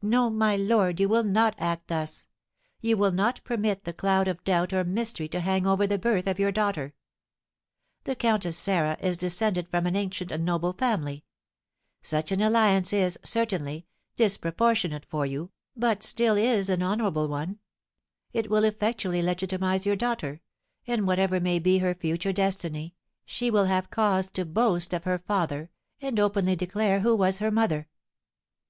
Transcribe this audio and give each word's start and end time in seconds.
"No, 0.00 0.30
my 0.30 0.56
lord, 0.56 0.98
you 0.98 1.10
will 1.10 1.24
not 1.24 1.54
act 1.58 1.88
thus! 1.88 2.26
You 2.80 2.96
will 2.96 3.10
not 3.12 3.44
permit 3.44 3.84
the 3.84 3.92
cloud 3.92 4.26
of 4.26 4.42
doubt 4.42 4.72
or 4.72 4.82
mystery 4.82 5.28
to 5.28 5.40
hang 5.40 5.66
over 5.66 5.86
the 5.86 5.98
birth 5.98 6.26
of 6.26 6.38
your 6.38 6.50
daughter. 6.50 6.94
The 8.04 8.16
Countess 8.16 8.56
Sarah 8.56 8.96
is 8.98 9.18
descended 9.18 9.68
from 9.68 9.84
an 9.84 9.94
ancient 9.94 10.32
and 10.32 10.42
noble 10.42 10.72
family; 10.72 11.22
such 12.00 12.32
an 12.32 12.40
alliance 12.40 12.94
is, 12.94 13.18
certainly, 13.22 13.84
disproportionate 14.16 15.04
for 15.04 15.26
you, 15.26 15.50
but 15.76 16.02
still 16.02 16.36
is 16.36 16.70
an 16.70 16.82
honourable 16.82 17.28
one; 17.28 17.58
it 18.32 18.48
will 18.48 18.64
effectually 18.64 19.20
legitimise 19.20 19.84
your 19.84 19.96
daughter, 19.96 20.40
and 20.86 21.06
whatever 21.06 21.40
may 21.40 21.58
be 21.58 21.76
her 21.80 21.94
future 21.94 22.32
destiny, 22.32 22.94
she 23.26 23.50
will 23.50 23.66
have 23.66 23.90
cause 23.90 24.28
to 24.30 24.46
boast 24.46 24.94
of 24.94 25.04
her 25.04 25.18
father, 25.18 25.68
and 26.00 26.18
openly 26.18 26.56
declare 26.56 27.00
who 27.00 27.14
was 27.14 27.36
her 27.36 27.50
mother." 27.50 27.86